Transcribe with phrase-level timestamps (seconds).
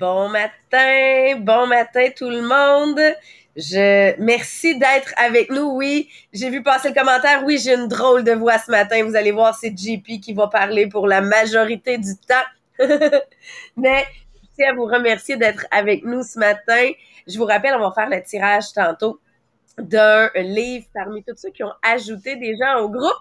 [0.00, 2.98] Bon matin, bon matin tout le monde.
[3.54, 5.76] Je merci d'être avec nous.
[5.76, 7.42] Oui, j'ai vu passer le commentaire.
[7.44, 9.04] Oui, j'ai une drôle de voix ce matin.
[9.04, 12.78] Vous allez voir, c'est JP qui va parler pour la majorité du temps.
[13.76, 14.06] Mais
[14.42, 16.92] je tiens à vous remercier d'être avec nous ce matin.
[17.26, 19.20] Je vous rappelle, on va faire le tirage tantôt
[19.76, 23.20] d'un livre parmi tous ceux qui ont ajouté des gens au groupe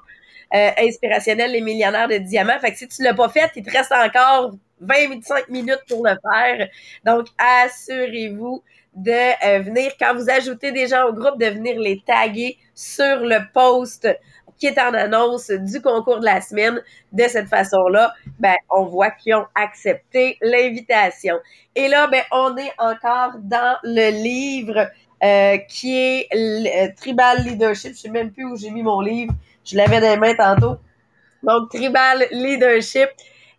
[0.55, 2.59] euh, inspirationnel Les Millionnaires de Diamants.
[2.61, 6.15] Fait que si tu l'as pas fait, il te reste encore 25 minutes pour le
[6.31, 6.67] faire.
[7.05, 8.63] Donc, assurez-vous
[8.95, 13.17] de euh, venir, quand vous ajoutez des gens au groupe, de venir les taguer sur
[13.19, 14.07] le post
[14.59, 16.81] qui est en annonce du concours de la semaine.
[17.13, 21.37] De cette façon-là, ben, on voit qu'ils ont accepté l'invitation.
[21.75, 24.89] Et là, ben, on est encore dans le livre
[25.23, 27.93] euh, qui est euh, Tribal Leadership.
[27.93, 29.33] Je sais même plus où j'ai mis mon livre.
[29.65, 30.77] Je l'avais dans les mains tantôt.
[31.41, 33.09] Donc, Tribal Leadership.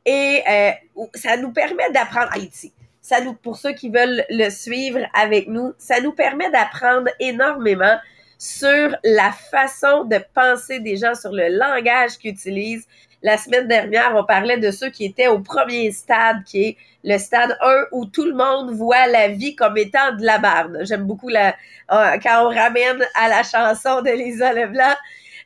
[0.06, 0.70] Et euh,
[1.14, 2.72] ça nous permet d'apprendre Haïti.
[3.00, 7.96] Ça nous, pour ceux qui veulent le suivre avec nous, ça nous permet d'apprendre énormément
[8.38, 12.86] sur la façon de penser des gens, sur le langage qu'ils utilisent.
[13.22, 17.18] La semaine dernière, on parlait de ceux qui étaient au premier stade, qui est le
[17.18, 20.78] stade 1 où tout le monde voit la vie comme étant de la merde.
[20.82, 21.54] J'aime beaucoup la,
[21.92, 24.94] euh, quand on ramène à la chanson de Lisa Leblanc.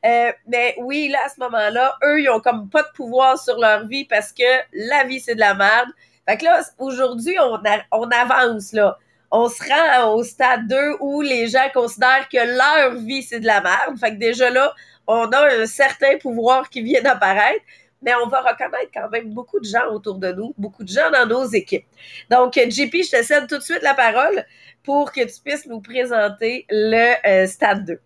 [0.05, 3.59] Euh, mais oui, là, à ce moment-là, eux, ils ont comme pas de pouvoir sur
[3.59, 5.89] leur vie parce que la vie, c'est de la merde.
[6.29, 8.99] Fait que là, aujourd'hui, on, avance, là.
[9.31, 13.47] On se rend au stade 2 où les gens considèrent que leur vie, c'est de
[13.47, 13.99] la merde.
[13.99, 14.73] Fait que déjà là,
[15.07, 17.65] on a un certain pouvoir qui vient d'apparaître
[18.05, 21.11] mais on va reconnaître quand même beaucoup de gens autour de nous, beaucoup de gens
[21.11, 21.87] dans nos équipes.
[22.31, 24.45] Donc, JP, je te cède tout de suite la parole
[24.83, 27.99] pour que tu puisses nous présenter le euh, stade 2.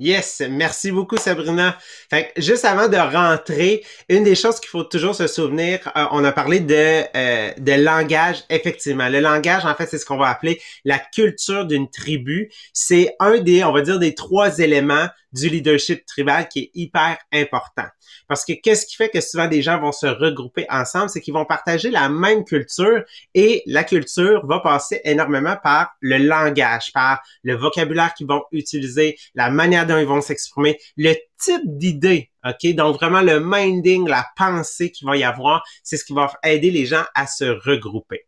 [0.00, 1.76] Yes, merci beaucoup Sabrina.
[2.08, 6.24] Fait juste avant de rentrer, une des choses qu'il faut toujours se souvenir, euh, on
[6.24, 9.10] a parlé de euh, de langage effectivement.
[9.10, 12.50] Le langage en fait, c'est ce qu'on va appeler la culture d'une tribu.
[12.72, 17.18] C'est un des on va dire des trois éléments du leadership tribal qui est hyper
[17.30, 17.86] important.
[18.28, 21.34] Parce que qu'est-ce qui fait que souvent des gens vont se regrouper ensemble, c'est qu'ils
[21.34, 23.02] vont partager la même culture
[23.34, 29.16] et la culture va passer énormément par le langage, par le vocabulaire qu'ils vont utiliser,
[29.34, 32.74] la manière ils vont s'exprimer, le type d'idée, OK?
[32.74, 36.70] Donc vraiment le minding, la pensée qu'il va y avoir, c'est ce qui va aider
[36.70, 38.26] les gens à se regrouper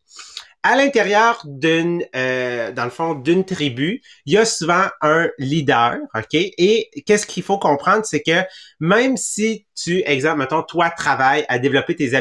[0.63, 5.97] à l'intérieur d'une, euh, dans le fond, d'une tribu, il y a souvent un leader,
[6.15, 6.35] ok?
[6.35, 8.43] Et qu'est-ce qu'il faut comprendre, c'est que
[8.79, 12.13] même si tu, exemple, mettons, toi travailles à développer tes,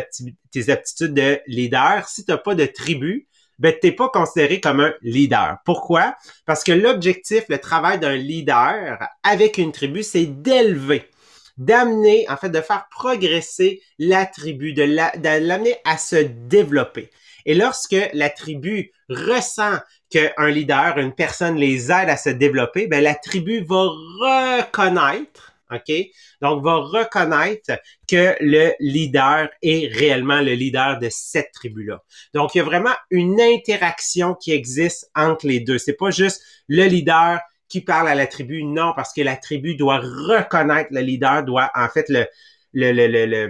[0.51, 3.27] tes aptitudes de leader, si tu n'as pas de tribu,
[3.61, 5.59] ben t'es pas considéré comme un leader.
[5.65, 6.15] Pourquoi?
[6.47, 11.07] Parce que l'objectif, le travail d'un leader avec une tribu, c'est d'élever
[11.57, 17.11] d'amener, en fait, de faire progresser la tribu, de l'amener à se développer.
[17.45, 19.77] Et lorsque la tribu ressent
[20.09, 23.89] qu'un leader, une personne les aide à se développer, ben la tribu va
[24.63, 25.91] reconnaître, ok,
[26.41, 32.03] donc va reconnaître que le leader est réellement le leader de cette tribu-là.
[32.33, 35.77] Donc il y a vraiment une interaction qui existe entre les deux.
[35.77, 39.75] C'est pas juste le leader qui parle à la tribu, non, parce que la tribu
[39.75, 42.09] doit reconnaître le leader, doit en fait
[42.73, 43.49] le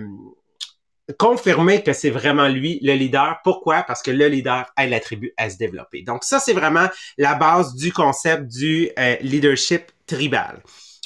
[1.18, 3.40] confirmer que c'est vraiment lui le leader.
[3.44, 3.84] Pourquoi?
[3.84, 6.04] Parce que le leader aide la tribu à se développer.
[6.04, 10.62] Donc ça, c'est vraiment la base du concept du euh, leadership tribal.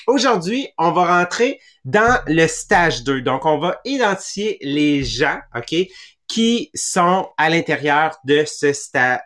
[0.08, 3.22] Aujourd'hui, on va rentrer dans le stage 2.
[3.22, 5.76] Donc, on va identifier les gens, OK,
[6.28, 8.68] qui sont à l'intérieur de ce,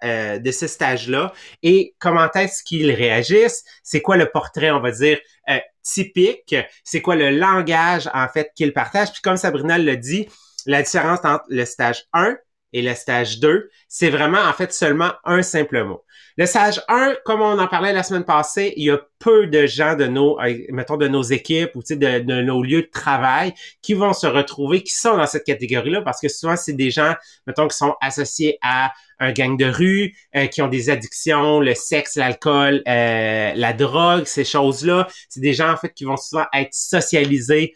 [0.04, 4.92] euh, de ce stage-là et comment est-ce qu'ils réagissent, c'est quoi le portrait, on va
[4.92, 5.18] dire,
[5.50, 9.12] euh, typique, c'est quoi le langage, en fait, qu'ils partagent?
[9.12, 10.28] Puis comme Sabrina l'a dit,
[10.66, 12.38] la différence entre le stage 1
[12.74, 16.04] et le stage 2, c'est vraiment en fait seulement un simple mot.
[16.40, 19.66] Le stage 1, comme on en parlait la semaine passée, il y a peu de
[19.66, 23.54] gens de nos, euh, mettons, de nos équipes ou de, de nos lieux de travail
[23.82, 27.14] qui vont se retrouver, qui sont dans cette catégorie-là, parce que souvent, c'est des gens,
[27.46, 31.76] mettons, qui sont associés à un gang de rue, euh, qui ont des addictions, le
[31.76, 35.10] sexe, l'alcool, euh, la drogue, ces choses-là.
[35.28, 37.74] C'est des gens, en fait, qui vont souvent être socialisés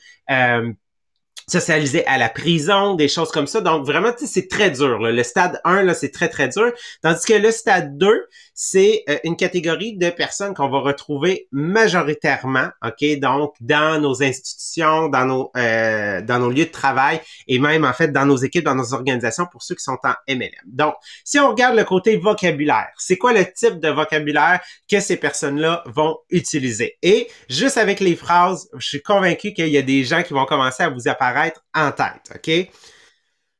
[1.47, 3.61] socialisé à la prison, des choses comme ça.
[3.61, 4.99] Donc vraiment, c'est très dur.
[4.99, 6.71] Le stade 1, là, c'est très, très dur.
[7.01, 12.69] Tandis que le stade 2, c'est euh, une catégorie de personnes qu'on va retrouver majoritairement,
[12.85, 17.85] OK, donc dans nos institutions, dans nos euh, dans nos lieux de travail et même
[17.85, 20.49] en fait dans nos équipes, dans nos organisations pour ceux qui sont en MLM.
[20.65, 25.17] Donc, si on regarde le côté vocabulaire, c'est quoi le type de vocabulaire que ces
[25.17, 26.97] personnes-là vont utiliser?
[27.01, 30.45] Et juste avec les phrases, je suis convaincu qu'il y a des gens qui vont
[30.45, 32.69] commencer à vous apparaître en tête, OK?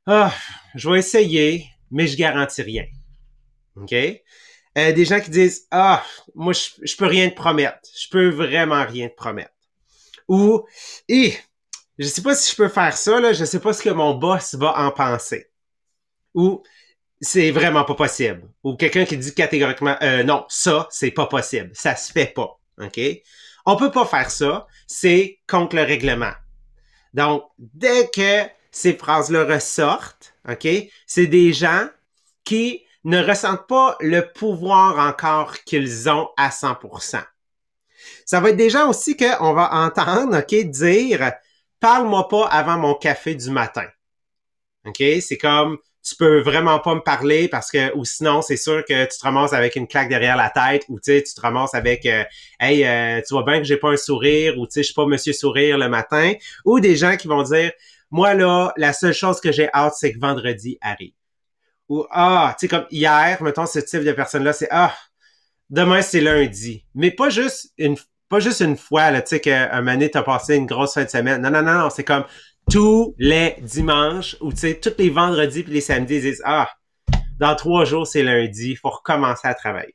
[0.06, 0.34] Ah,
[0.76, 2.86] je vais essayer mais je garantis rien.
[3.76, 3.94] OK?
[4.78, 6.04] Euh, des gens qui disent Ah,
[6.36, 7.80] moi, je, je peux rien te promettre.
[7.96, 9.52] Je peux vraiment rien te promettre.
[10.28, 10.66] Ou
[11.08, 11.38] et
[12.00, 14.16] je sais pas si je peux faire ça, là, je sais pas ce que mon
[14.16, 15.50] boss va en penser.
[16.34, 16.64] Ou
[17.22, 18.50] c'est vraiment pas possible.
[18.64, 21.72] Ou quelqu'un qui dit catégoriquement euh, non, ça, c'est pas possible.
[21.74, 22.60] Ça se fait pas.
[22.82, 23.00] OK?
[23.66, 24.68] On peut pas faire ça.
[24.88, 26.34] C'est contre le règlement.
[27.14, 30.68] Donc, dès que ces phrases-là ressortent, OK,
[31.06, 31.88] c'est des gens
[32.44, 37.24] qui ne ressentent pas le pouvoir encore qu'ils ont à 100%.
[38.26, 41.34] Ça va être des gens aussi qu'on va entendre, OK, dire
[41.80, 43.88] parle-moi pas avant mon café du matin.
[44.86, 45.04] OK?
[45.22, 49.06] C'est comme tu peux vraiment pas me parler parce que ou sinon c'est sûr que
[49.06, 52.06] tu te ramasses avec une claque derrière la tête ou tu tu te ramasses avec
[52.06, 52.26] euh,
[52.60, 54.94] hey euh, tu vois bien que j'ai pas un sourire ou tu sais je suis
[54.94, 56.34] pas monsieur sourire le matin
[56.66, 57.72] ou des gens qui vont dire
[58.12, 61.14] moi là la seule chose que j'ai hâte c'est que vendredi arrive
[61.98, 64.94] ou ah tu sais comme hier mettons ce type de personne là c'est ah
[65.70, 70.56] demain c'est lundi mais pas juste une fois là tu sais qu'un moment t'as passé
[70.56, 72.26] une grosse fin de semaine non non non non c'est comme
[72.70, 76.70] tous les dimanches ou tu sais, tous les vendredis puis les samedis, ils disent Ah,
[77.40, 79.94] dans trois jours, c'est lundi, il faut recommencer à travailler.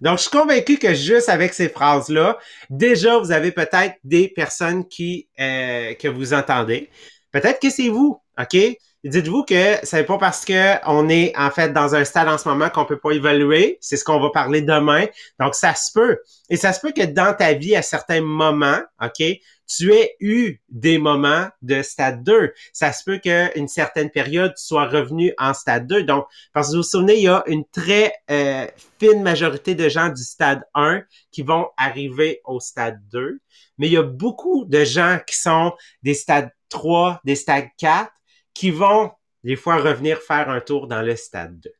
[0.00, 2.38] Donc, je suis convaincu que juste avec ces phrases-là,
[2.70, 6.88] déjà, vous avez peut-être des personnes qui euh, que vous entendez.
[7.32, 8.56] Peut-être que c'est vous, OK?
[9.04, 12.48] Dites-vous que c'est pas parce que on est en fait dans un stade en ce
[12.48, 13.78] moment qu'on peut pas évaluer.
[13.80, 15.06] C'est ce qu'on va parler demain.
[15.38, 16.18] Donc, ça se peut.
[16.50, 19.22] Et ça se peut que dans ta vie, à certains moments, OK,
[19.68, 22.52] tu aies eu des moments de stade 2.
[22.72, 26.02] Ça se peut qu'à une certaine période, tu sois revenu en stade 2.
[26.02, 28.66] Donc, parce que vous vous souvenez, il y a une très euh,
[28.98, 33.38] fine majorité de gens du stade 1 qui vont arriver au stade 2.
[33.76, 35.72] Mais il y a beaucoup de gens qui sont
[36.02, 38.10] des stades 3, des stades 4,
[38.58, 39.12] qui vont
[39.44, 41.70] des fois revenir faire un tour dans le stade 2.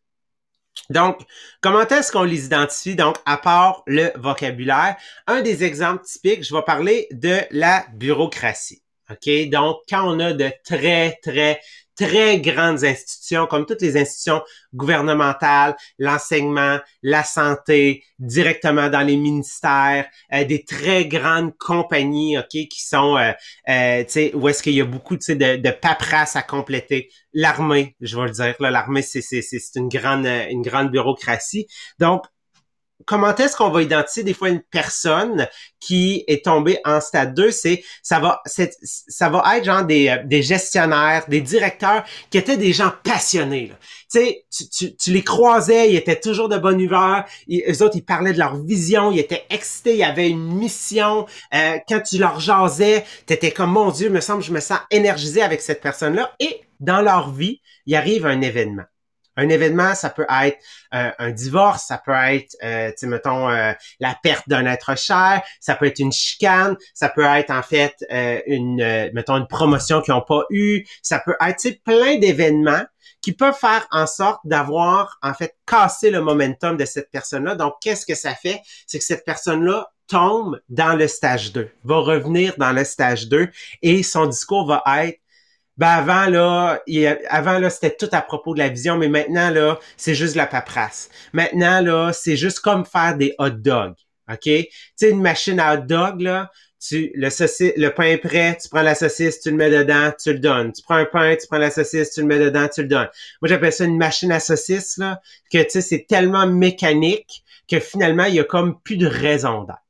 [0.90, 1.18] Donc,
[1.60, 2.94] comment est-ce qu'on les identifie?
[2.94, 4.94] Donc, à part le vocabulaire,
[5.26, 8.80] un des exemples typiques, je vais parler de la bureaucratie.
[9.10, 9.48] OK?
[9.50, 11.60] Donc, quand on a de très, très,
[11.98, 14.42] très grandes institutions, comme toutes les institutions
[14.72, 22.82] gouvernementales, l'enseignement, la santé, directement dans les ministères, euh, des très grandes compagnies, ok, qui
[22.82, 23.32] sont, euh,
[23.68, 26.42] euh, tu sais, où est-ce qu'il y a beaucoup, tu sais, de, de paperasse à
[26.42, 27.10] compléter.
[27.32, 31.66] L'armée, je vais le dire, là, l'armée, c'est, c'est, c'est une grande, une grande bureaucratie.
[31.98, 32.22] Donc,
[33.06, 35.46] comment est-ce qu'on va identifier des fois une personne
[35.80, 40.22] qui est tombée en stade 2, c'est ça va ça va être genre des, euh,
[40.24, 43.68] des gestionnaires, des directeurs qui étaient des gens passionnés.
[43.68, 43.74] Là.
[44.50, 47.24] Tu, tu, tu les croisais, ils étaient toujours de bonne humeur.
[47.46, 50.54] Ils, eux autres, ils parlaient de leur vision, ils étaient excités, il y avait une
[50.54, 51.26] mission.
[51.54, 55.42] Euh, quand tu leur jasais, t'étais comme mon Dieu, me semble, je me sens énergisé
[55.42, 56.32] avec cette personne-là.
[56.40, 58.84] Et dans leur vie, il arrive un événement.
[59.38, 60.58] Un événement, ça peut être
[60.94, 65.42] euh, un divorce, ça peut être, euh, tu mettons, euh, la perte d'un être cher,
[65.60, 70.02] ça peut être une chicane, ça peut être en fait euh, une, mettons, une promotion
[70.02, 72.82] qu'ils n'ont pas eu, ça peut être, plein d'événements
[73.20, 77.54] qui peuvent faire en sorte d'avoir, en fait, cassé le momentum de cette personne-là.
[77.54, 78.60] Donc, qu'est-ce que ça fait?
[78.86, 83.48] C'est que cette personne-là tombe dans le stage 2, va revenir dans le stage 2
[83.82, 85.20] et son discours va être
[85.78, 86.82] ben avant là,
[87.28, 90.38] avant là, c'était tout à propos de la vision, mais maintenant là, c'est juste de
[90.38, 91.08] la paperasse.
[91.32, 93.94] Maintenant là, c'est juste comme faire des hot dogs,
[94.30, 94.40] ok?
[94.42, 98.56] Tu sais une machine à hot dog là, tu le saucisse, le pain est prêt,
[98.60, 100.72] tu prends la saucisse, tu le mets dedans, tu le donnes.
[100.72, 103.08] Tu prends un pain, tu prends la saucisse, tu le mets dedans, tu le donnes.
[103.42, 105.20] Moi j'appelle ça une machine à saucisse là,
[105.52, 109.64] que tu sais c'est tellement mécanique que finalement il y a comme plus de raison
[109.64, 109.82] d'être.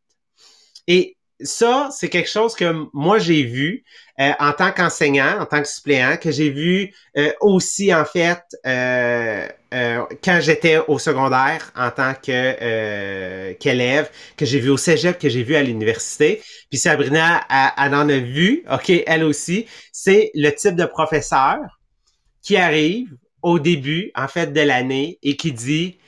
[0.87, 3.85] Et ça, c'est quelque chose que moi j'ai vu
[4.21, 8.43] euh, en tant qu'enseignant, en tant que suppléant, que j'ai vu euh, aussi en fait
[8.67, 15.29] euh, quand j'étais au secondaire en tant que qu'élève, que j'ai vu au cégep, que
[15.29, 16.43] j'ai vu à l'université.
[16.71, 19.67] Puis Sabrina, elle, en a vu, ok, elle aussi.
[19.93, 21.59] C'est le type de professeur
[22.43, 23.09] qui arrive
[23.43, 25.99] au début, en fait, de l'année et qui dit,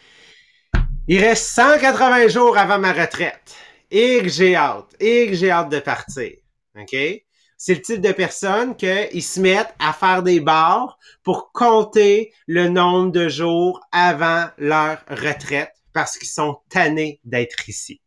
[1.06, 3.54] il reste 180 jours avant ma retraite
[3.90, 6.32] et que j'ai hâte, et que j'ai hâte de partir.
[6.78, 6.97] OK?
[7.56, 12.68] C'est le type de personnes qu'ils se mettent à faire des bars pour compter le
[12.68, 18.00] nombre de jours avant leur retraite parce qu'ils sont tannés d'être ici.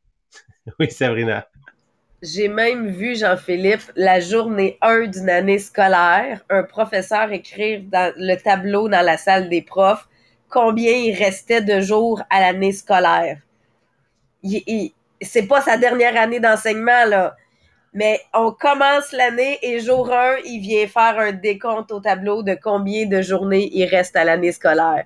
[0.80, 1.48] oui, Sabrina.
[2.24, 8.36] J'ai même vu, Jean-Philippe, la journée 1 d'une année scolaire, un professeur écrire dans le
[8.38, 10.08] tableau dans la salle des profs
[10.50, 13.40] combien il restait de jours à l'année scolaire.
[14.42, 17.36] il, c'est pas sa dernière année d'enseignement, là.
[17.94, 22.58] Mais on commence l'année et jour 1, il vient faire un décompte au tableau de
[22.62, 25.06] combien de journées il reste à l'année scolaire.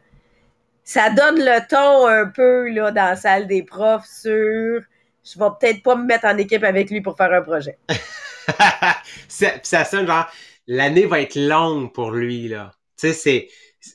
[0.85, 4.81] ça donne le ton un peu là, dans la salle des profs sur
[5.29, 7.77] je vais peut-être pas me mettre en équipe avec lui pour faire un projet.
[9.27, 10.29] ça sonne genre
[10.67, 12.71] l'année va être longue pour lui, là.
[12.97, 13.47] Tu sais, c'est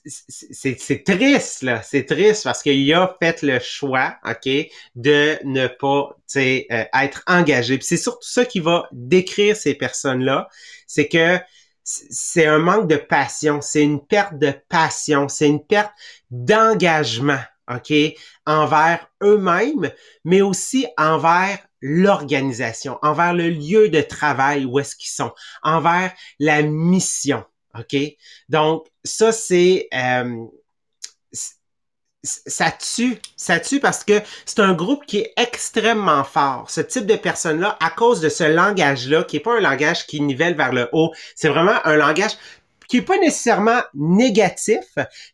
[0.04, 4.48] c'est triste là, c'est triste parce qu'il a fait le choix, ok,
[4.94, 7.78] de ne pas, euh, être engagé.
[7.80, 10.48] C'est surtout ça qui va décrire ces personnes-là,
[10.86, 11.38] c'est que
[11.84, 15.92] c'est un manque de passion, c'est une perte de passion, c'est une perte
[16.30, 17.92] d'engagement, ok,
[18.46, 19.90] envers eux-mêmes,
[20.24, 25.32] mais aussi envers l'organisation, envers le lieu de travail où est-ce qu'ils sont,
[25.62, 27.44] envers la mission.
[27.78, 27.96] OK?
[28.48, 29.88] Donc, ça, c'est...
[29.94, 30.46] Euh,
[32.24, 36.70] ça tue, ça tue parce que c'est un groupe qui est extrêmement fort.
[36.70, 40.20] Ce type de personnes-là, à cause de ce langage-là, qui est pas un langage qui
[40.20, 42.32] nivelle vers le haut, c'est vraiment un langage
[42.88, 44.84] qui est pas nécessairement négatif,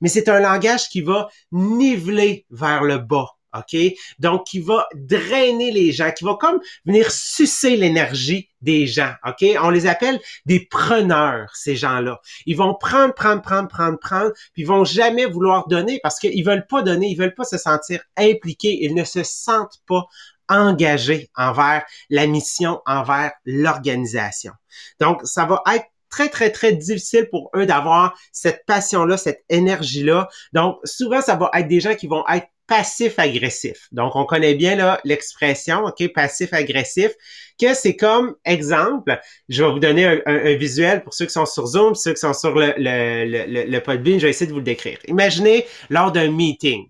[0.01, 3.38] mais c'est un langage qui va niveler vers le bas.
[3.59, 3.79] OK?
[4.19, 9.13] Donc, qui va drainer les gens, qui va comme venir sucer l'énergie des gens.
[9.27, 9.45] OK?
[9.63, 12.21] On les appelle des preneurs, ces gens-là.
[12.47, 16.45] Ils vont prendre, prendre, prendre, prendre, prendre, puis ils vont jamais vouloir donner parce qu'ils
[16.45, 20.05] veulent pas donner, ils veulent pas se sentir impliqués, ils ne se sentent pas
[20.49, 24.53] engagés envers la mission, envers l'organisation.
[25.01, 30.29] Donc, ça va être très, très, très difficile pour eux d'avoir cette passion-là, cette énergie-là.
[30.53, 33.89] Donc, souvent, ça va être des gens qui vont être passif-agressif.
[33.93, 37.13] Donc, on connaît bien là l'expression, OK, passif-agressif,
[37.59, 41.67] que c'est comme exemple, je vais vous donner un, visuel pour ceux qui sont sur
[41.67, 44.59] Zoom, ceux qui sont sur le, le, le, le Podbean, je vais essayer de vous
[44.59, 44.99] le décrire.
[45.07, 46.89] Imaginez lors d'un meeting,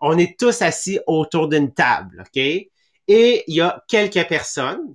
[0.00, 2.36] on est tous assis autour d'une table, OK?
[2.36, 4.94] Et il y a quelques personnes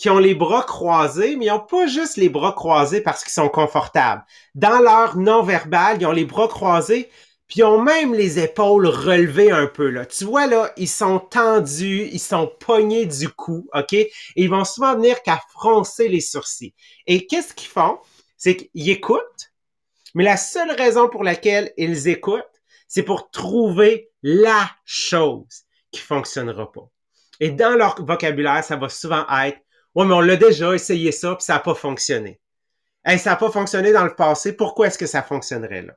[0.00, 3.34] qui ont les bras croisés, mais ils n'ont pas juste les bras croisés parce qu'ils
[3.34, 4.24] sont confortables.
[4.54, 7.10] Dans leur non-verbal, ils ont les bras croisés
[7.46, 10.06] puis ils ont même les épaules relevées un peu, là.
[10.06, 13.92] Tu vois, là, ils sont tendus, ils sont pognés du cou, OK?
[13.92, 16.74] Et ils vont souvent venir qu'à froncer les sourcils.
[17.06, 17.98] Et qu'est-ce qu'ils font?
[18.38, 19.52] C'est qu'ils écoutent,
[20.14, 22.44] mais la seule raison pour laquelle ils écoutent,
[22.88, 26.88] c'est pour trouver la chose qui fonctionnera pas.
[27.40, 29.58] Et dans leur vocabulaire, ça va souvent être
[29.94, 32.40] Ouais, mais on l'a déjà essayé ça, puis ça n'a pas fonctionné.
[33.04, 35.96] Hey, ça n'a pas fonctionné dans le passé, pourquoi est-ce que ça fonctionnerait là?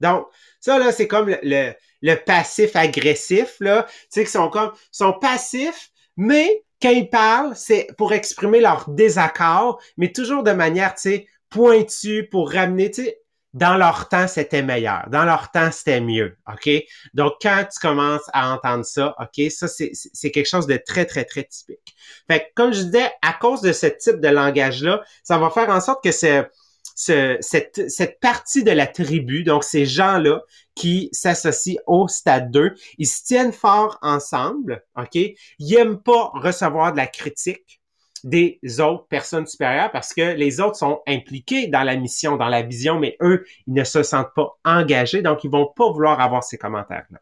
[0.00, 0.26] Donc,
[0.60, 3.84] ça, là, c'est comme le, le, passif agressif, là.
[3.84, 8.90] Tu sais, qu'ils sont comme, sont passifs, mais quand ils parlent, c'est pour exprimer leur
[8.90, 13.21] désaccord, mais toujours de manière, tu sais, pointue pour ramener, tu sais,
[13.54, 15.08] dans leur temps, c'était meilleur.
[15.10, 16.36] Dans leur temps, c'était mieux.
[16.50, 16.70] OK?
[17.12, 21.24] Donc, quand tu commences à entendre ça, OK, ça, c'est quelque chose de très, très,
[21.24, 21.94] très typique.
[22.30, 25.80] Fait comme je disais, à cause de ce type de langage-là, ça va faire en
[25.80, 26.48] sorte que c'est
[26.94, 30.42] cette, cette partie de la tribu, donc ces gens-là
[30.74, 35.14] qui s'associent au stade 2, ils se tiennent fort ensemble, OK?
[35.14, 37.81] Ils aiment pas recevoir de la critique
[38.24, 42.62] des autres personnes supérieures parce que les autres sont impliqués dans la mission, dans la
[42.62, 46.44] vision, mais eux, ils ne se sentent pas engagés, donc ils vont pas vouloir avoir
[46.44, 47.18] ces commentaires-là.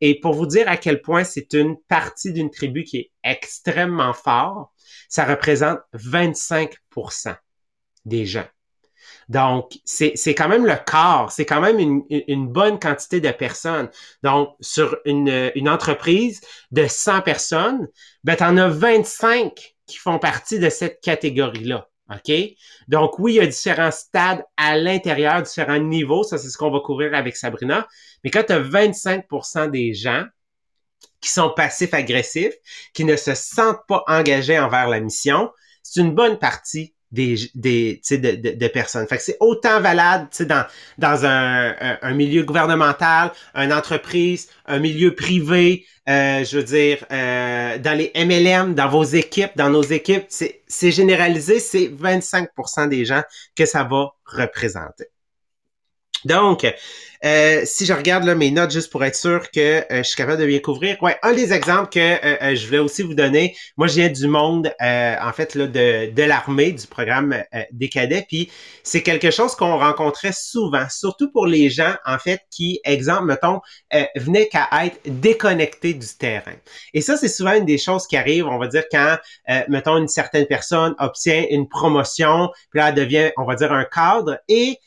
[0.00, 4.12] Et pour vous dire à quel point c'est une partie d'une tribu qui est extrêmement
[4.12, 4.72] fort,
[5.08, 7.36] ça représente 25%
[8.04, 8.46] des gens.
[9.28, 13.90] Donc, c'est quand même le quart, c'est quand même une, une, bonne quantité de personnes.
[14.22, 17.88] Donc, sur une, une entreprise de 100 personnes,
[18.22, 21.88] ben, tu en as 25 qui font partie de cette catégorie-là.
[22.10, 22.32] OK?
[22.88, 26.22] Donc, oui, il y a différents stades à l'intérieur, différents niveaux.
[26.22, 27.86] Ça, c'est ce qu'on va couvrir avec Sabrina.
[28.22, 30.24] Mais quand tu as 25% des gens
[31.20, 32.54] qui sont passifs-agressifs,
[32.94, 35.50] qui ne se sentent pas engagés envers la mission,
[35.82, 39.06] c'est une bonne partie des, des de, de, de, personnes.
[39.06, 40.66] Fait que c'est autant valable dans,
[40.98, 47.78] dans un, un, milieu gouvernemental, une entreprise, un milieu privé, euh, je veux dire, euh,
[47.78, 53.22] dans les MLM, dans vos équipes, dans nos équipes, c'est généralisé, c'est 25% des gens
[53.56, 55.06] que ça va représenter.
[56.24, 56.66] Donc,
[57.24, 60.16] euh, si je regarde là, mes notes juste pour être sûr que euh, je suis
[60.16, 63.56] capable de bien couvrir, ouais, un des exemples que euh, je voulais aussi vous donner,
[63.76, 67.42] moi je viens du monde, en fait, là, de, de l'armée, du programme
[67.72, 68.50] des cadets, puis
[68.82, 73.60] c'est quelque chose qu'on rencontrait souvent, surtout pour les gens, en fait, qui, exemple, mettons,
[74.16, 76.54] venaient qu'à être déconnectés du terrain.
[76.94, 79.16] Et ça, c'est souvent une des choses qui arrivent, on va dire, quand,
[79.68, 83.84] mettons, une certaine personne obtient une promotion, puis là, elle devient, on va dire, un
[83.84, 84.78] cadre, et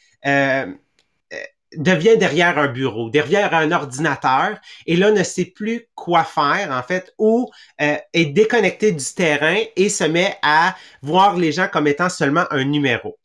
[1.76, 6.84] devient derrière un bureau, derrière un ordinateur, et là ne sait plus quoi faire en
[6.84, 7.50] fait, ou
[7.82, 12.46] euh, est déconnecté du terrain et se met à voir les gens comme étant seulement
[12.52, 13.18] un numéro.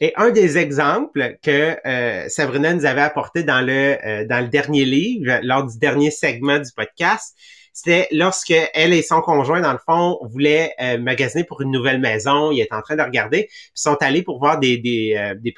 [0.00, 4.48] Et un des exemples que euh, Sabrina nous avait apporté dans le euh, dans le
[4.48, 7.34] dernier livre, lors du dernier segment du podcast,
[7.76, 12.00] c'était lorsque elle et son conjoint, dans le fond, voulaient euh, magasiner pour une nouvelle
[12.00, 12.50] maison.
[12.50, 15.54] Ils étaient en train de regarder, puis sont allés pour voir des, des, euh, des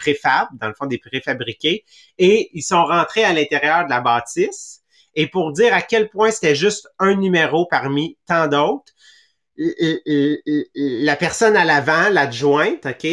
[0.60, 1.84] dans le fond, des préfabriqués,
[2.18, 4.80] et ils sont rentrés à l'intérieur de la bâtisse.
[5.14, 8.92] Et pour dire à quel point c'était juste un numéro parmi tant d'autres,
[9.56, 13.06] la personne à l'avant, l'adjointe, OK,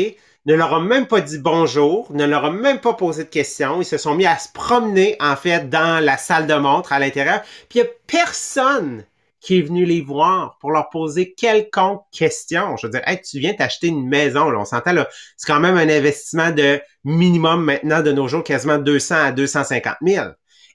[0.46, 3.82] ne leur a même pas dit bonjour, ne leur a même pas posé de questions.
[3.82, 7.00] Ils se sont mis à se promener, en fait, dans la salle de montre à
[7.00, 7.42] l'intérieur.
[7.70, 9.06] Puis il n'y a personne
[9.42, 12.78] qui est venu les voir pour leur poser quelconque question.
[12.78, 15.60] Je veux dire, hey, tu viens t'acheter une maison, là, on s'entend, là, c'est quand
[15.60, 20.26] même un investissement de minimum maintenant de nos jours, quasiment 200 à 250 000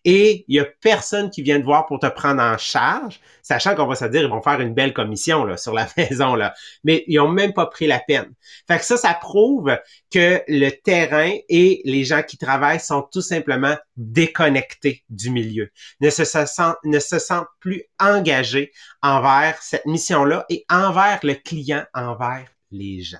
[0.04, 3.74] et il y a personne qui vient te voir pour te prendre en charge, sachant
[3.74, 6.54] qu'on va se dire ils vont faire une belle commission là, sur la maison là,
[6.84, 8.32] mais ils ont même pas pris la peine.
[8.66, 9.76] Fait que ça, ça prouve
[10.10, 16.10] que le terrain et les gens qui travaillent sont tout simplement déconnectés du milieu, ne
[16.10, 22.46] se sentent, ne se sentent plus engagés envers cette mission-là et envers le client, envers
[22.70, 23.18] les gens.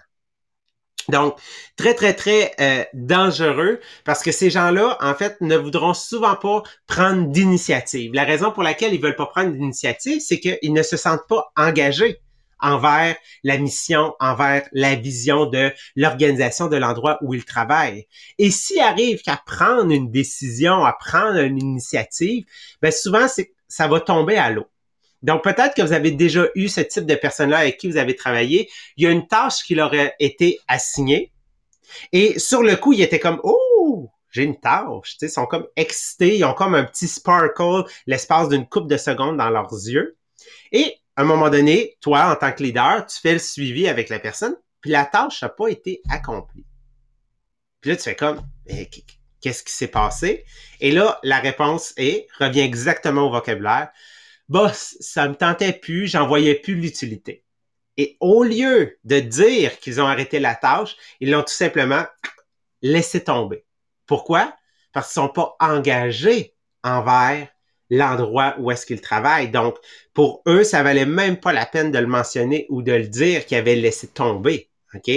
[1.09, 1.37] Donc,
[1.77, 6.63] très, très, très euh, dangereux parce que ces gens-là, en fait, ne voudront souvent pas
[6.87, 8.13] prendre d'initiative.
[8.15, 11.51] La raison pour laquelle ils veulent pas prendre d'initiative, c'est qu'ils ne se sentent pas
[11.57, 12.21] engagés
[12.63, 18.07] envers la mission, envers la vision de l'organisation de l'endroit où ils travaillent.
[18.39, 22.45] Et s'il arrive qu'à prendre une décision, à prendre une initiative,
[22.83, 24.67] ben souvent, c'est, ça va tomber à l'eau.
[25.23, 28.17] Donc, peut-être que vous avez déjà eu ce type de personne-là avec qui vous avez
[28.17, 28.71] travaillé.
[28.97, 31.33] Il y a une tâche qui leur a été assignée.
[32.13, 35.17] Et sur le coup, ils étaient comme, oh, j'ai une tâche.
[35.21, 36.39] ils sont comme excités.
[36.39, 40.17] Ils ont comme un petit sparkle l'espace d'une coupe de secondes dans leurs yeux.
[40.73, 44.09] Et à un moment donné, toi, en tant que leader, tu fais le suivi avec
[44.09, 46.65] la personne, puis la tâche n'a pas été accomplie.
[47.81, 48.41] Puis là, tu fais comme,
[49.41, 50.45] qu'est-ce qui s'est passé?
[50.81, 53.91] Et là, la réponse est, revient exactement au vocabulaire,
[54.51, 57.45] boss, ça me tentait plus, j'en voyais plus l'utilité.
[57.97, 62.05] Et au lieu de dire qu'ils ont arrêté la tâche, ils l'ont tout simplement
[62.83, 63.65] laissé tomber.
[64.07, 64.55] Pourquoi?
[64.93, 67.49] Parce qu'ils sont pas engagés envers
[67.91, 69.51] l'endroit où est-ce qu'ils travaillent.
[69.51, 69.77] Donc,
[70.15, 73.47] pour eux, ça valait même pas la peine de le mentionner ou de le dire
[73.47, 74.71] qu'ils avaient laissé tomber.
[74.95, 75.11] OK?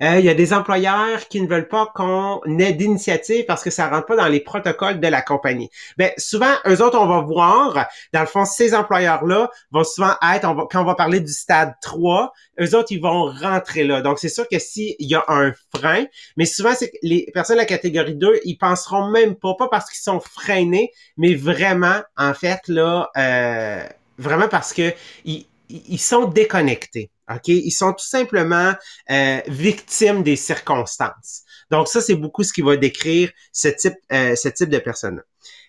[0.00, 3.88] Il y a des employeurs qui ne veulent pas qu'on ait d'initiative parce que ça
[3.88, 5.70] rentre pas dans les protocoles de la compagnie.
[5.96, 10.68] Ben souvent, eux autres, on va voir, dans le fond, ces employeurs-là vont souvent être,
[10.70, 14.00] quand on va parler du stade 3, eux autres, ils vont rentrer là.
[14.00, 16.04] Donc, c'est sûr que s'il y a un frein,
[16.36, 19.90] mais souvent, c'est les personnes de la catégorie 2, ils penseront même pas, pas parce
[19.90, 23.82] qu'ils sont freinés, mais vraiment, en fait, là, euh,
[24.18, 24.92] vraiment parce que
[25.24, 27.10] ils, ils sont déconnectés.
[27.30, 27.48] OK?
[27.48, 28.74] Ils sont tout simplement
[29.10, 31.42] euh, victimes des circonstances.
[31.70, 35.22] Donc, ça, c'est beaucoup ce qui va décrire ce type, euh, ce type de personne.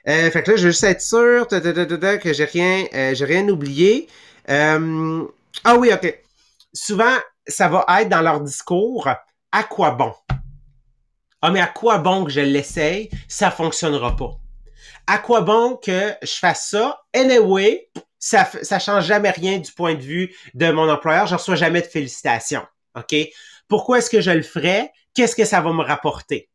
[0.07, 3.47] Euh, fait que là, je veux juste être sûr que j'ai rien, euh, j'ai rien
[3.49, 4.07] oublié.
[4.47, 6.21] Ah oui, OK.
[6.73, 7.15] Souvent,
[7.47, 9.09] ça va être dans leur discours
[9.51, 10.13] à quoi bon?
[11.41, 13.09] Ah, mais à quoi bon que je l'essaye?
[13.27, 14.39] Ça fonctionnera pas.
[15.11, 17.01] À quoi bon que je fasse ça?
[17.15, 21.25] Anyway, ça, ça change jamais rien du point de vue de mon employeur.
[21.25, 22.61] Je reçois jamais de félicitations.
[22.95, 23.15] OK?
[23.67, 24.91] Pourquoi est-ce que je le ferais?
[25.15, 26.51] Qu'est-ce que ça va me rapporter?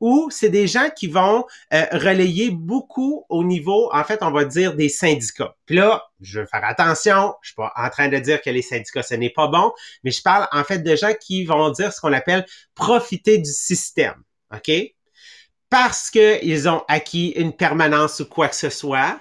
[0.00, 4.46] Ou c'est des gens qui vont euh, relayer beaucoup au niveau, en fait, on va
[4.46, 5.54] dire des syndicats.
[5.66, 8.62] Puis là, je veux faire attention, je suis pas en train de dire que les
[8.62, 9.70] syndicats, ce n'est pas bon,
[10.02, 13.52] mais je parle en fait de gens qui vont dire ce qu'on appelle profiter du
[13.52, 14.22] système.
[14.50, 14.72] OK?
[15.72, 19.18] Parce qu'ils ont acquis une permanence ou quoi que ce soit,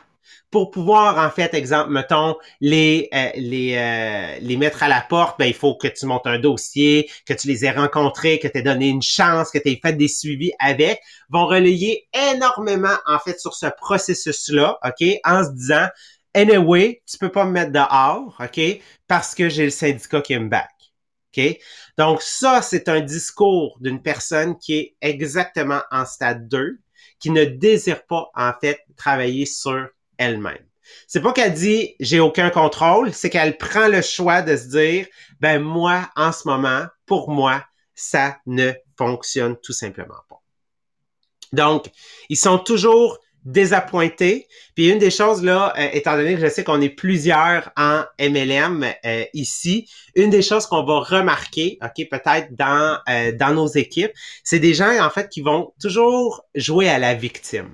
[0.51, 5.39] pour pouvoir, en fait, exemple, mettons, les, euh, les, euh, les mettre à la porte,
[5.39, 8.57] ben, il faut que tu montes un dossier, que tu les aies rencontrés, que tu
[8.57, 13.19] aies donné une chance, que tu aies fait des suivis avec, vont relayer énormément, en
[13.19, 15.87] fait, sur ce processus-là, OK, en se disant,
[16.33, 18.59] anyway, tu peux pas me mettre dehors, OK,
[19.07, 20.80] parce que j'ai le syndicat qui me back.
[21.35, 21.57] OK?
[21.97, 26.79] Donc, ça, c'est un discours d'une personne qui est exactement en stade 2,
[27.19, 30.65] qui ne désire pas, en fait, travailler sur elle-même.
[31.07, 35.07] C'est pas qu'elle dit j'ai aucun contrôle, c'est qu'elle prend le choix de se dire
[35.39, 37.63] ben moi en ce moment, pour moi,
[37.95, 40.41] ça ne fonctionne tout simplement pas.
[41.53, 41.89] Donc,
[42.29, 44.47] ils sont toujours désappointés.
[44.75, 48.03] Puis une des choses là, euh, étant donné que je sais qu'on est plusieurs en
[48.19, 53.67] MLM euh, ici, une des choses qu'on va remarquer, ok, peut-être dans euh, dans nos
[53.67, 54.11] équipes,
[54.43, 57.69] c'est des gens en fait qui vont toujours jouer à la victime.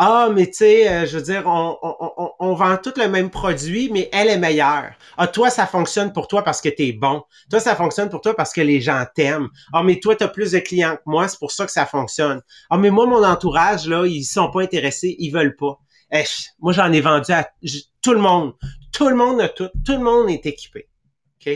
[0.00, 4.08] Ah, mais tu sais, euh, je veux dire, on, vend tout le même produit, mais
[4.12, 4.92] elle est meilleure.
[5.16, 7.24] Ah, toi, ça fonctionne pour toi parce que tu es bon.
[7.50, 9.48] Toi, ça fonctionne pour toi parce que les gens t'aiment.
[9.72, 11.84] Ah, mais toi, tu as plus de clients que moi, c'est pour ça que ça
[11.84, 12.42] fonctionne.
[12.70, 15.80] Ah, mais moi, mon entourage, là, ils sont pas intéressés, ils veulent pas.
[16.12, 16.22] Eh,
[16.60, 17.50] moi, j'en ai vendu à
[18.00, 18.54] tout le monde.
[18.92, 19.68] Tout le monde a tout.
[19.84, 20.88] Tout le monde est équipé.
[21.40, 21.52] OK?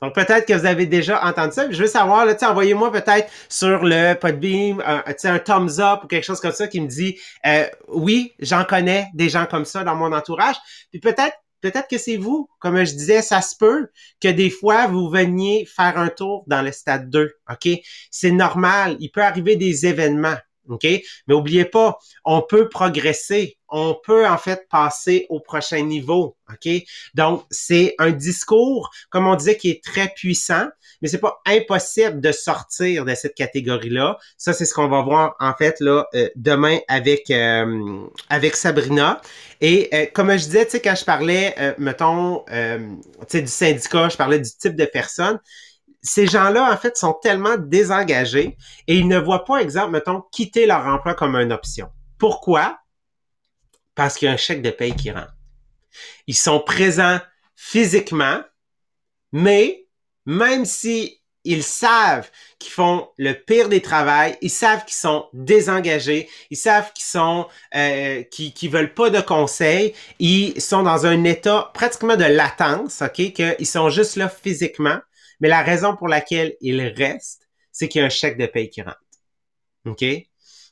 [0.00, 1.70] Donc peut-être que vous avez déjà entendu ça.
[1.70, 6.24] Je veux savoir, là, envoyez-moi peut-être sur le Podbeam un, un thumbs up ou quelque
[6.24, 9.96] chose comme ça qui me dit euh, oui, j'en connais des gens comme ça dans
[9.96, 10.56] mon entourage.
[10.90, 13.88] Puis peut-être peut-être que c'est vous, comme je disais, ça se peut
[14.20, 17.68] que des fois vous veniez faire un tour dans le stade 2, OK?
[18.10, 20.36] C'est normal, il peut arriver des événements.
[20.68, 20.86] OK?
[21.26, 23.58] Mais oubliez pas, on peut progresser.
[23.70, 26.36] On peut en fait passer au prochain niveau.
[26.50, 26.72] OK?
[27.14, 30.66] Donc, c'est un discours, comme on disait, qui est très puissant,
[31.02, 34.18] mais c'est pas impossible de sortir de cette catégorie-là.
[34.36, 39.20] Ça, c'est ce qu'on va voir en fait là euh, demain avec euh, avec Sabrina.
[39.60, 44.08] Et euh, comme je disais, tu sais, quand je parlais, mettons, tu sais, du syndicat,
[44.08, 45.38] je parlais du type de personne
[46.02, 48.56] ces gens-là, en fait, sont tellement désengagés
[48.86, 51.88] et ils ne voient pas, exemple, mettons, quitter leur emploi comme une option.
[52.18, 52.78] Pourquoi?
[53.94, 55.34] Parce qu'il y a un chèque de paye qui rentre.
[56.26, 57.18] Ils sont présents
[57.56, 58.40] physiquement,
[59.32, 59.86] mais
[60.24, 61.18] même si
[61.62, 67.06] savent qu'ils font le pire des travails, ils savent qu'ils sont désengagés, ils savent qu'ils
[67.06, 72.24] sont euh, qui qui veulent pas de conseils, ils sont dans un état pratiquement de
[72.24, 74.98] latence, ok, qu'ils sont juste là physiquement,
[75.40, 78.70] mais la raison pour laquelle il reste, c'est qu'il y a un chèque de paye
[78.70, 78.98] qui rentre.
[79.86, 80.04] OK?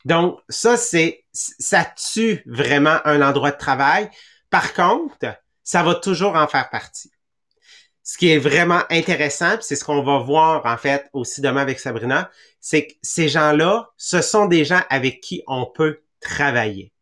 [0.05, 4.09] Donc, ça, c'est, ça tue vraiment un endroit de travail.
[4.51, 7.11] Par contre, ça va toujours en faire partie.
[8.03, 11.81] Ce qui est vraiment intéressant, c'est ce qu'on va voir en fait aussi demain avec
[11.81, 16.93] Sabrina, c'est que ces gens-là, ce sont des gens avec qui on peut travailler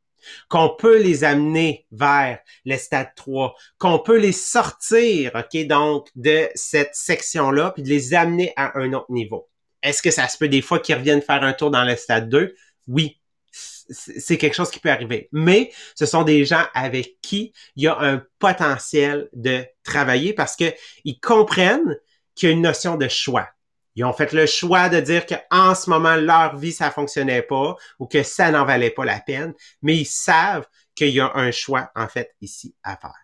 [0.49, 6.49] qu'on peut les amener vers le stade 3, qu'on peut les sortir, OK, donc, de
[6.55, 9.49] cette section-là, puis de les amener à un autre niveau.
[9.83, 12.29] Est-ce que ça se peut des fois qu'ils reviennent faire un tour dans le stade
[12.29, 12.55] 2?
[12.89, 15.29] Oui, c'est quelque chose qui peut arriver.
[15.33, 20.57] Mais ce sont des gens avec qui il y a un potentiel de travailler parce
[20.57, 21.99] qu'ils comprennent
[22.35, 23.49] qu'il y a une notion de choix.
[23.97, 27.77] Ils ont fait le choix de dire qu'en ce moment, leur vie, ça fonctionnait pas
[27.99, 31.51] ou que ça n'en valait pas la peine, mais ils savent qu'il y a un
[31.51, 33.15] choix, en fait, ici à faire.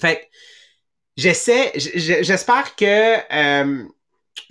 [0.00, 0.28] Fait
[1.16, 3.84] j'essaie, j'espère que, euh,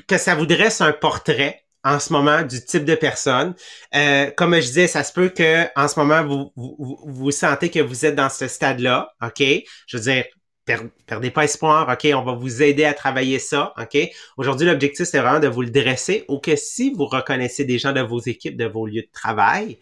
[0.08, 3.53] que ça vous dresse un portrait en ce moment du type de personne.
[3.93, 7.69] Euh, comme je disais, ça se peut que en ce moment vous, vous, vous sentez
[7.69, 9.43] que vous êtes dans ce stade-là, ok?
[9.88, 10.25] Je veux dire,
[10.65, 13.97] perdez pas espoir, OK, on va vous aider à travailler ça, OK?
[14.38, 17.93] Aujourd'hui, l'objectif, c'est vraiment de vous le dresser ou que si vous reconnaissez des gens
[17.93, 19.80] de vos équipes, de vos lieux de travail,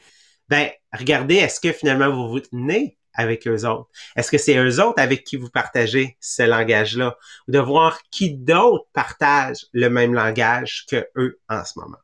[0.50, 3.90] ben, regardez, est-ce que finalement vous vous tenez avec eux autres?
[4.16, 7.18] Est-ce que c'est eux autres avec qui vous partagez ce langage-là?
[7.48, 11.98] Ou de voir qui d'autres partagent le même langage que eux en ce moment?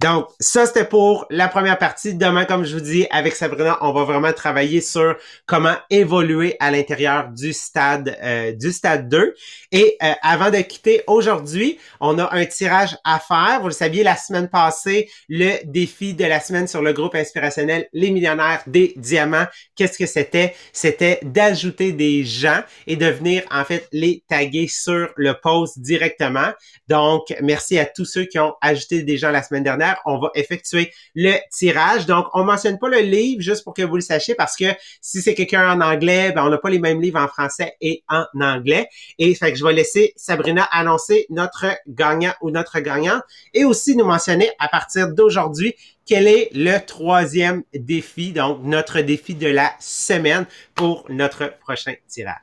[0.00, 2.14] Donc, ça, c'était pour la première partie.
[2.14, 6.70] Demain, comme je vous dis, avec Sabrina, on va vraiment travailler sur comment évoluer à
[6.70, 9.34] l'intérieur du stade euh, du stade 2.
[9.72, 13.60] Et euh, avant de quitter aujourd'hui, on a un tirage à faire.
[13.60, 17.88] Vous le saviez, la semaine passée, le défi de la semaine sur le groupe inspirationnel
[17.92, 19.46] Les Millionnaires des Diamants.
[19.76, 20.54] Qu'est-ce que c'était?
[20.72, 26.52] C'était d'ajouter des gens et de venir, en fait, les taguer sur le post directement.
[26.88, 30.30] Donc, merci à tous ceux qui ont ajouté des gens la semaine dernière on va
[30.34, 32.06] effectuer le tirage.
[32.06, 34.66] Donc, on mentionne pas le livre juste pour que vous le sachiez parce que
[35.00, 38.02] si c'est quelqu'un en anglais, ben, on n'a pas les mêmes livres en français et
[38.08, 38.88] en anglais.
[39.18, 43.96] Et fait que je vais laisser Sabrina annoncer notre gagnant ou notre gagnante et aussi
[43.96, 45.74] nous mentionner à partir d'aujourd'hui
[46.06, 52.36] quel est le troisième défi, donc notre défi de la semaine pour notre prochain tirage.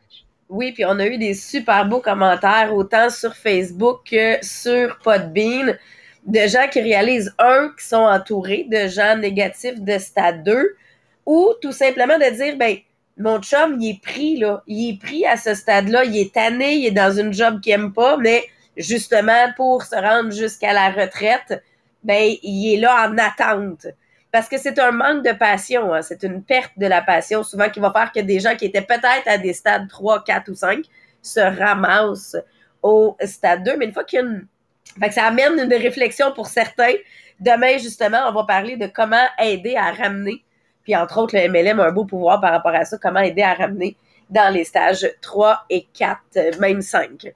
[0.50, 5.78] Oui, puis on a eu des super beaux commentaires autant sur Facebook que sur Podbean
[6.26, 10.76] de gens qui réalisent, un, qui sont entourés de gens négatifs de stade 2,
[11.26, 12.78] ou tout simplement de dire, ben,
[13.18, 14.64] mon chum, il est pris, là.
[14.68, 16.06] Il est pris à ce stade-là.
[16.06, 18.44] Il est tanné, il est dans une job qu'il aime pas, mais
[18.78, 21.64] justement, pour se rendre jusqu'à la retraite,
[22.04, 23.88] ben, il est là en attente.
[24.32, 26.02] Parce que c'est un manque de passion, hein.
[26.02, 28.82] c'est une perte de la passion, souvent qui va faire que des gens qui étaient
[28.82, 30.86] peut-être à des stades 3, 4 ou 5
[31.22, 32.38] se ramassent
[32.82, 33.76] au stade 2.
[33.78, 34.48] Mais une fois qu'il y a une
[35.00, 36.94] fait que ça amène une réflexion pour certains.
[37.40, 40.44] Demain, justement, on va parler de comment aider à ramener.
[40.84, 42.98] Puis, entre autres, le MLM a un beau pouvoir par rapport à ça.
[42.98, 43.96] Comment aider à ramener
[44.30, 47.32] dans les stages 3 et 4, même 5.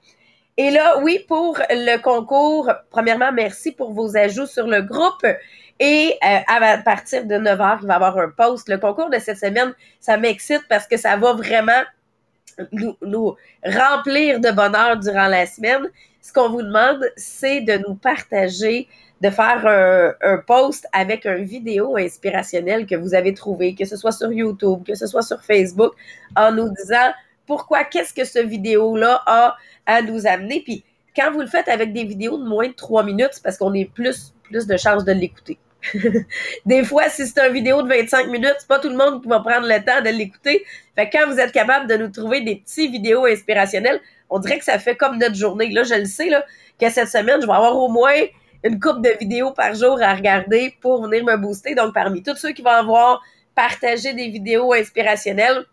[0.58, 5.26] Et là, oui, pour le concours, premièrement, merci pour vos ajouts sur le groupe.
[5.78, 8.68] Et euh, à partir de 9 h, il va y avoir un post.
[8.68, 11.82] Le concours de cette semaine, ça m'excite parce que ça va vraiment
[13.02, 15.90] nous, remplir de bonheur durant la semaine.
[16.26, 18.88] Ce qu'on vous demande, c'est de nous partager,
[19.20, 19.64] de faire
[20.20, 24.82] un, post avec un vidéo inspirationnel que vous avez trouvé, que ce soit sur YouTube,
[24.84, 25.92] que ce soit sur Facebook,
[26.34, 27.12] en nous disant
[27.46, 30.62] pourquoi, qu'est-ce que ce vidéo-là a à nous amener.
[30.62, 30.82] Puis
[31.14, 33.72] quand vous le faites avec des vidéos de moins de trois minutes, c'est parce qu'on
[33.74, 35.58] est plus, plus de chances de l'écouter.
[36.66, 39.28] des fois, si c'est une vidéo de 25 minutes, c'est pas tout le monde qui
[39.28, 40.64] va prendre le temps de l'écouter.
[40.96, 44.58] Fait que quand vous êtes capable de nous trouver des petits vidéos inspirationnelles, on dirait
[44.58, 45.70] que ça fait comme notre journée.
[45.70, 46.44] Là, je le sais, là,
[46.80, 48.14] que cette semaine, je vais avoir au moins
[48.64, 51.74] une coupe de vidéos par jour à regarder pour venir me booster.
[51.74, 53.22] Donc, parmi tous ceux qui vont avoir
[53.54, 55.64] partagé des vidéos inspirationnelles,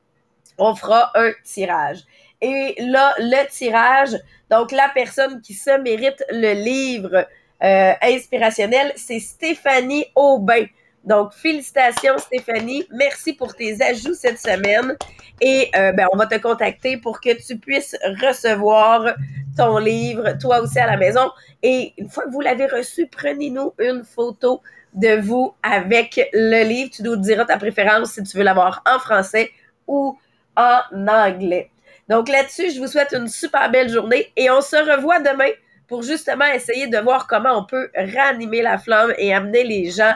[0.58, 2.00] on fera un tirage.
[2.42, 4.18] Et là, le tirage,
[4.50, 7.26] donc la personne qui se mérite le livre
[7.64, 10.66] euh, inspirationnel, c'est Stéphanie Aubin.
[11.04, 12.86] Donc, félicitations Stéphanie.
[12.92, 14.96] Merci pour tes ajouts cette semaine.
[15.42, 19.14] Et euh, ben, on va te contacter pour que tu puisses recevoir
[19.58, 21.30] ton livre, toi aussi à la maison.
[21.62, 24.62] Et une fois que vous l'avez reçu, prenez-nous une photo
[24.94, 26.92] de vous avec le livre.
[26.92, 29.52] Tu nous diras ta préférence si tu veux l'avoir en français
[29.88, 30.18] ou
[30.56, 31.70] en anglais.
[32.10, 35.50] Donc là-dessus, je vous souhaite une super belle journée et on se revoit demain
[35.88, 40.14] pour justement essayer de voir comment on peut ranimer la flamme et amener les gens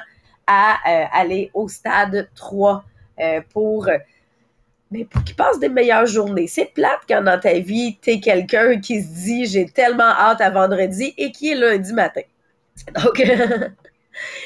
[0.48, 2.84] à euh, aller au stade 3
[3.20, 3.90] euh, pour,
[4.92, 6.48] mais pour qu'ils passent des meilleures journées.
[6.48, 10.42] C'est plate quand dans ta vie, tu es quelqu'un qui se dit j'ai tellement hâte
[10.42, 12.22] à vendredi et qui est lundi matin.
[12.96, 13.22] Donc,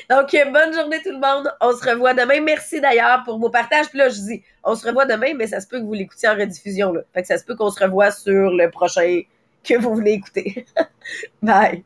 [0.10, 1.52] Donc, bonne journée tout le monde.
[1.62, 2.42] On se revoit demain.
[2.42, 3.90] Merci d'ailleurs pour vos partages.
[3.90, 6.30] Puis là, je dis, on se revoit demain, mais ça se peut que vous l'écoutiez
[6.30, 6.94] en rediffusion.
[6.94, 7.02] Là.
[7.24, 9.22] Ça se peut qu'on se revoie sur le prochain
[9.64, 10.66] que vous voulez écouter.
[11.42, 11.84] Bye.